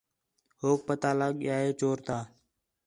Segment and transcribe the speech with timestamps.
[0.61, 2.17] ہوک پتہ لڳ ڳیا ہے چور تا